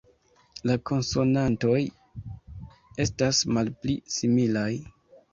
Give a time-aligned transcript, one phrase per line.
[0.67, 1.81] La konsonantoj
[3.05, 4.71] estas malpli similaj